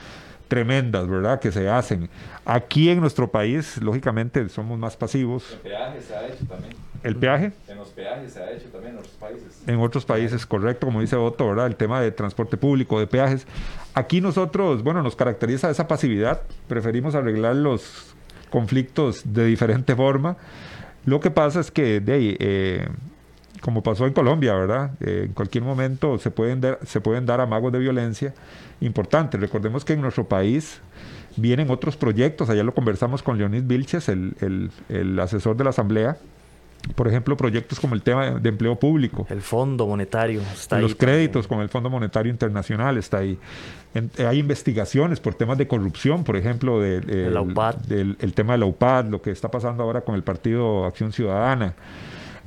[0.48, 1.40] tremendas, ¿verdad?
[1.40, 2.08] Que se hacen.
[2.44, 5.52] Aquí en nuestro país, lógicamente, somos más pasivos.
[5.52, 6.74] El peaje se ha hecho también.
[7.02, 7.52] ¿El peaje?
[7.68, 9.62] En los peajes se ha hecho también en otros países.
[9.66, 11.66] En otros países, correcto, como dice Otto, ¿verdad?
[11.66, 13.46] El tema de transporte público, de peajes.
[13.94, 16.42] Aquí nosotros, bueno, nos caracteriza esa pasividad.
[16.68, 18.14] Preferimos arreglar los
[18.50, 20.36] conflictos de diferente forma.
[21.06, 22.88] Lo que pasa es que, de eh,
[23.60, 24.92] como pasó en Colombia, ¿verdad?
[25.00, 28.34] Eh, en cualquier momento se pueden, dar, se pueden dar amagos de violencia
[28.80, 29.40] importantes.
[29.40, 30.80] Recordemos que en nuestro país
[31.36, 36.18] vienen otros proyectos, allá lo conversamos con Leonid Vilches, el, el, asesor de la Asamblea,
[36.94, 39.26] por ejemplo, proyectos como el tema de empleo público.
[39.30, 43.38] El Fondo Monetario está Los ahí créditos con el Fondo Monetario Internacional está ahí.
[43.94, 47.76] En- eh, hay investigaciones por temas de corrupción, por ejemplo, de- De la el- UPAD.
[47.86, 51.12] del el tema de la UPAD, lo que está pasando ahora con el Partido Acción
[51.12, 51.74] Ciudadana.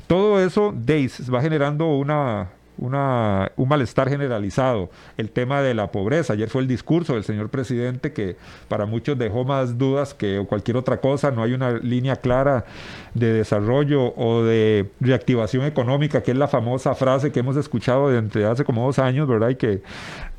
[0.07, 4.89] Todo eso Days va generando una, una, un malestar generalizado.
[5.17, 6.33] El tema de la pobreza.
[6.33, 8.35] Ayer fue el discurso del señor presidente que
[8.67, 11.31] para muchos dejó más dudas que cualquier otra cosa.
[11.31, 12.65] No hay una línea clara
[13.13, 18.45] de desarrollo o de reactivación económica, que es la famosa frase que hemos escuchado desde
[18.45, 19.49] hace como dos años, ¿verdad?
[19.49, 19.81] Y que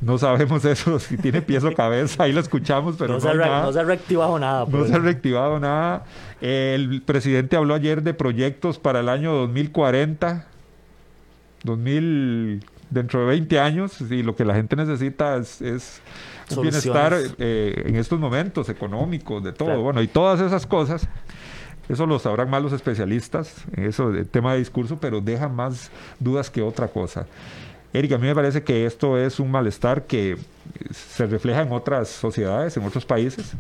[0.01, 2.23] no sabemos eso, si tiene pies o cabeza.
[2.25, 3.63] Ahí lo escuchamos, pero no, no, se re- nada.
[3.63, 4.61] no se ha reactivado nada.
[4.61, 4.89] No pues.
[4.89, 6.05] se ha reactivado nada.
[6.41, 10.47] El presidente habló ayer de proyectos para el año 2040,
[11.65, 16.01] 2000, dentro de 20 años, y lo que la gente necesita es, es
[16.51, 19.67] un bienestar eh, en estos momentos económicos, de todo.
[19.69, 19.83] Claro.
[19.83, 21.09] Bueno, y todas esas cosas.
[21.89, 25.91] Eso lo sabrán más los especialistas, eso de tema de discurso, pero deja más
[26.21, 27.27] dudas que otra cosa.
[27.95, 30.37] Erika, a mí me parece que esto es un malestar que
[30.93, 33.53] se refleja en otras sociedades, en otros países.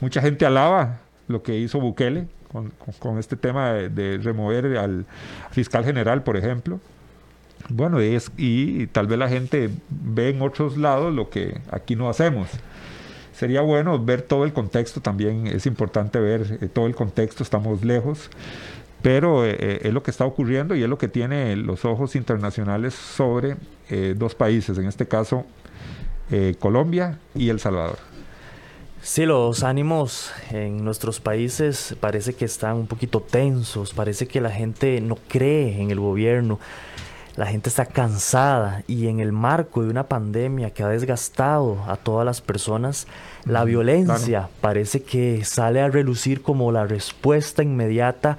[0.00, 4.78] Mucha gente alaba lo que hizo Bukele con, con- con este tema de, de remover
[4.78, 5.04] al
[5.50, 6.80] fiscal general, por ejemplo.
[7.68, 12.08] Bueno, es, y tal vez la gente ve en otros lados lo que aquí no
[12.08, 12.48] hacemos.
[13.32, 17.84] Sería bueno ver todo el contexto también, es importante ver eh, todo el contexto, estamos
[17.84, 18.30] lejos,
[19.02, 22.16] pero eh, eh, es lo que está ocurriendo y es lo que tiene los ojos
[22.16, 23.56] internacionales sobre
[23.90, 25.44] eh, dos países, en este caso
[26.30, 27.98] eh, Colombia y El Salvador.
[29.02, 34.50] Sí, los ánimos en nuestros países parece que están un poquito tensos, parece que la
[34.50, 36.58] gente no cree en el gobierno,
[37.36, 41.96] la gente está cansada y en el marco de una pandemia que ha desgastado a
[41.96, 43.06] todas las personas,
[43.44, 48.38] la violencia parece que sale a relucir como la respuesta inmediata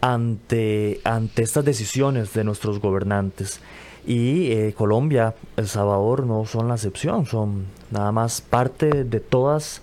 [0.00, 3.60] ante, ante estas decisiones de nuestros gobernantes.
[4.06, 9.80] Y eh, Colombia, El Salvador no son la excepción, son nada más parte de todas,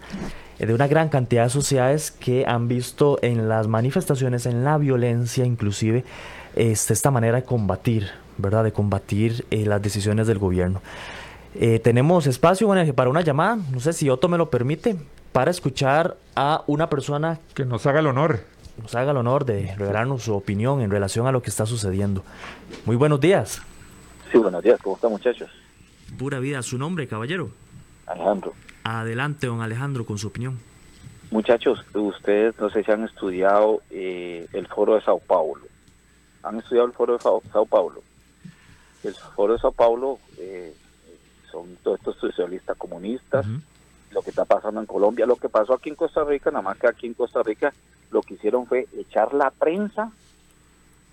[0.60, 4.78] eh, de una gran cantidad de sociedades que han visto en las manifestaciones, en la
[4.78, 6.04] violencia inclusive,
[6.56, 8.64] este, esta manera de combatir, ¿verdad?
[8.64, 10.82] De combatir eh, las decisiones del gobierno.
[11.56, 14.96] Eh, tenemos espacio bueno, para una llamada, no sé si Otto me lo permite,
[15.32, 18.40] para escuchar a una persona Que nos haga el honor.
[18.82, 22.24] nos haga el honor de revelarnos su opinión en relación a lo que está sucediendo.
[22.86, 23.62] Muy buenos días.
[24.32, 25.50] Sí, buenos días, ¿cómo están muchachos?
[26.18, 27.50] Pura vida, su nombre, caballero.
[28.08, 28.54] Alejandro.
[28.84, 30.58] Adelante, don Alejandro, con su opinión.
[31.32, 35.64] Muchachos, ustedes no sé si han estudiado eh, el foro de Sao Paulo.
[36.44, 38.02] ¿Han estudiado el foro de Sao, Sao Paulo?
[39.04, 40.74] El foro de Sao Paulo eh,
[41.52, 43.45] son todos estos socialistas comunistas,
[44.12, 46.78] lo que está pasando en Colombia, lo que pasó aquí en Costa Rica, nada más
[46.78, 47.74] que aquí en Costa Rica
[48.12, 50.12] lo que hicieron fue echar la prensa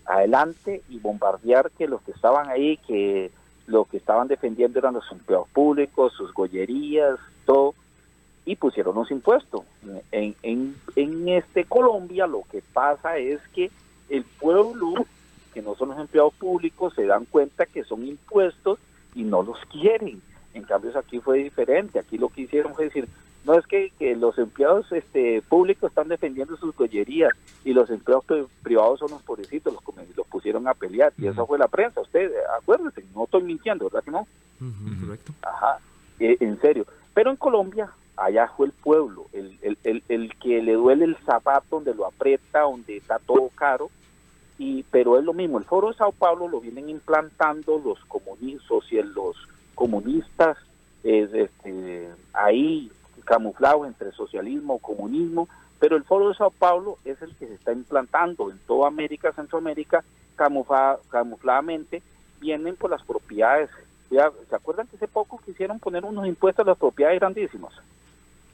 [0.04, 3.30] adelante y bombardear que los que estaban ahí, que
[3.66, 7.74] lo que estaban defendiendo eran los empleados públicos, sus gollerías, todo,
[8.44, 9.62] y pusieron los impuestos.
[10.10, 13.70] En, en, en este Colombia lo que pasa es que
[14.08, 14.94] el pueblo,
[15.58, 18.78] que no son los empleados públicos, se dan cuenta que son impuestos
[19.16, 20.22] y no los quieren.
[20.54, 23.08] En cambio aquí fue diferente, aquí lo que hicieron fue decir,
[23.44, 27.32] no es que, que los empleados este, públicos están defendiendo sus gollerías
[27.64, 29.82] y los empleados pri- privados son los pobrecitos, los,
[30.16, 32.02] los pusieron a pelear y esa fue la prensa.
[32.02, 32.30] Usted,
[32.60, 34.28] acuérdense, no estoy mintiendo, ¿verdad que no?
[35.00, 35.32] Correcto.
[35.42, 35.80] Ajá,
[36.20, 36.86] eh, en serio.
[37.14, 41.16] Pero en Colombia, allá fue el pueblo, el, el, el, el que le duele el
[41.26, 43.90] zapato, donde lo aprieta, donde está todo caro.
[44.58, 48.90] Y, pero es lo mismo, el foro de Sao Paulo lo vienen implantando los comunistas
[48.90, 49.36] y los
[49.74, 50.56] comunistas
[51.04, 52.90] es, este, ahí
[53.24, 55.48] camuflados entre socialismo o comunismo,
[55.78, 59.32] pero el foro de Sao Paulo es el que se está implantando en toda América,
[59.32, 60.02] Centroamérica,
[60.34, 62.02] camufla, camufladamente,
[62.40, 63.70] vienen por las propiedades.
[64.10, 67.72] Ya, ¿Se acuerdan que hace poco quisieron poner unos impuestos a las propiedades grandísimas?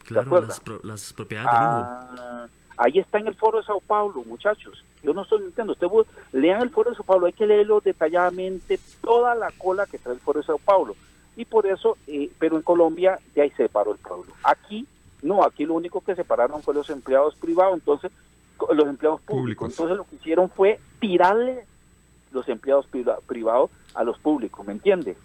[0.05, 1.89] Claro, las, pro- las propiedades de lujo.
[2.19, 2.47] Ah,
[2.77, 4.85] ahí está en el foro de Sao Paulo, muchachos.
[5.03, 5.73] Yo no estoy mintiendo.
[5.75, 9.87] Usted bu- lean el foro de Sao Paulo, hay que leerlo detalladamente, toda la cola
[9.87, 10.95] que trae el foro de Sao Paulo.
[11.37, 14.33] Y por eso, eh, pero en Colombia ya ahí separó el pueblo.
[14.45, 14.87] Aquí,
[15.23, 18.13] no, aquí lo único que separaron fue los empleados privados, entonces,
[18.73, 19.71] los empleados públicos.
[19.71, 21.67] Entonces lo que hicieron fue tirarle
[22.31, 25.17] los empleados priva- privados a los públicos, ¿me entiende?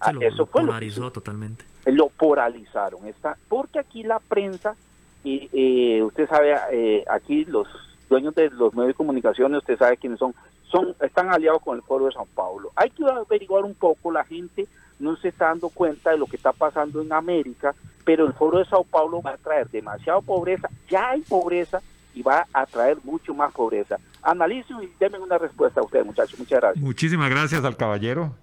[0.00, 1.64] Ah, Se lo eso fue lo que polarizó totalmente.
[1.86, 3.06] lo polarizaron.
[3.06, 4.76] Está, porque aquí la prensa,
[5.24, 7.68] y eh, usted sabe, eh, aquí los
[8.08, 10.34] dueños de los medios de comunicación, usted sabe quiénes son,
[10.70, 12.70] son están aliados con el Foro de San Paulo.
[12.76, 14.66] Hay que averiguar un poco, la gente
[14.98, 18.58] no se está dando cuenta de lo que está pasando en América, pero el Foro
[18.58, 21.80] de Sao Paulo va a traer demasiada pobreza, ya hay pobreza
[22.14, 23.96] y va a traer mucho más pobreza.
[24.22, 26.38] analizo y denme una respuesta a ustedes, muchachos.
[26.38, 26.84] Muchas gracias.
[26.84, 28.34] Muchísimas gracias al caballero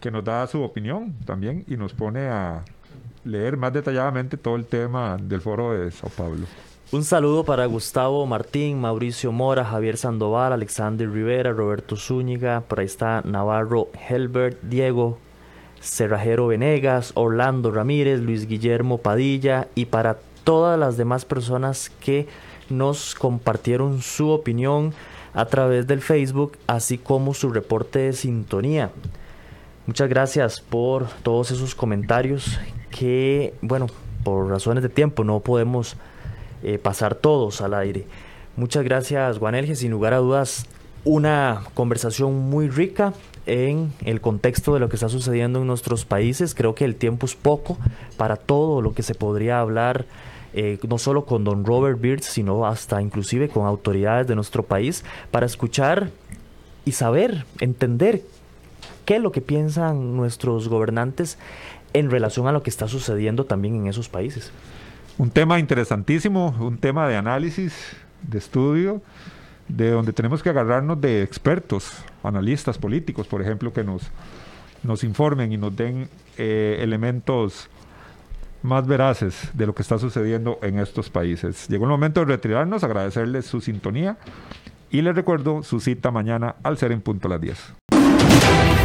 [0.00, 2.64] que nos da su opinión también y nos pone a
[3.24, 6.46] leer más detalladamente todo el tema del foro de Sao Paulo.
[6.92, 12.86] Un saludo para Gustavo Martín, Mauricio Mora, Javier Sandoval, Alexander Rivera, Roberto Zúñiga, por ahí
[12.86, 15.18] está Navarro Helbert, Diego
[15.80, 22.26] Cerrajero Venegas, Orlando Ramírez, Luis Guillermo Padilla y para todas las demás personas que
[22.68, 24.92] nos compartieron su opinión
[25.32, 28.90] a través del Facebook, así como su reporte de sintonía.
[29.86, 32.58] Muchas gracias por todos esos comentarios
[32.90, 33.86] que, bueno,
[34.24, 35.96] por razones de tiempo no podemos
[36.62, 38.06] eh, pasar todos al aire.
[38.56, 39.74] Muchas gracias, Guanelge.
[39.76, 40.66] Sin lugar a dudas,
[41.04, 43.14] una conversación muy rica
[43.46, 46.54] en el contexto de lo que está sucediendo en nuestros países.
[46.54, 47.78] Creo que el tiempo es poco
[48.16, 50.04] para todo lo que se podría hablar,
[50.52, 55.04] eh, no solo con don Robert Beards, sino hasta inclusive con autoridades de nuestro país,
[55.30, 56.10] para escuchar
[56.84, 58.22] y saber, entender
[59.04, 61.38] qué es lo que piensan nuestros gobernantes
[61.92, 64.52] en relación a lo que está sucediendo también en esos países.
[65.18, 67.74] Un tema interesantísimo, un tema de análisis,
[68.22, 69.02] de estudio,
[69.68, 74.02] de donde tenemos que agarrarnos de expertos, analistas políticos, por ejemplo, que nos,
[74.82, 77.68] nos informen y nos den eh, elementos
[78.62, 81.68] más veraces de lo que está sucediendo en estos países.
[81.68, 84.18] Llegó el momento de retirarnos, agradecerles su sintonía
[84.90, 87.74] y les recuerdo su cita mañana al ser en punto a las 10.